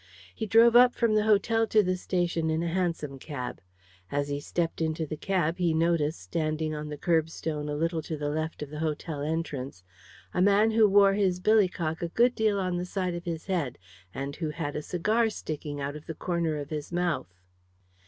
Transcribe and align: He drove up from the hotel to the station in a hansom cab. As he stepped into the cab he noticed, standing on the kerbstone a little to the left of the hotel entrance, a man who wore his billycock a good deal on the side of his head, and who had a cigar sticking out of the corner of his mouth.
He 0.33 0.47
drove 0.47 0.75
up 0.75 0.95
from 0.95 1.13
the 1.13 1.25
hotel 1.25 1.67
to 1.67 1.83
the 1.83 1.95
station 1.95 2.49
in 2.49 2.63
a 2.63 2.67
hansom 2.67 3.19
cab. 3.19 3.61
As 4.11 4.29
he 4.29 4.39
stepped 4.39 4.81
into 4.81 5.05
the 5.05 5.15
cab 5.15 5.59
he 5.59 5.75
noticed, 5.75 6.21
standing 6.23 6.73
on 6.73 6.89
the 6.89 6.97
kerbstone 6.97 7.69
a 7.69 7.75
little 7.75 8.01
to 8.01 8.17
the 8.17 8.31
left 8.31 8.63
of 8.63 8.71
the 8.71 8.79
hotel 8.79 9.21
entrance, 9.21 9.83
a 10.33 10.41
man 10.41 10.71
who 10.71 10.89
wore 10.89 11.13
his 11.13 11.39
billycock 11.39 12.01
a 12.01 12.07
good 12.07 12.33
deal 12.33 12.59
on 12.59 12.77
the 12.77 12.85
side 12.87 13.13
of 13.13 13.25
his 13.25 13.45
head, 13.45 13.77
and 14.11 14.37
who 14.37 14.49
had 14.49 14.75
a 14.75 14.81
cigar 14.81 15.29
sticking 15.29 15.79
out 15.79 15.95
of 15.95 16.07
the 16.07 16.15
corner 16.15 16.57
of 16.57 16.71
his 16.71 16.91
mouth. 16.91 17.37